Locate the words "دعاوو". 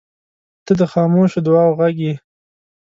1.45-1.77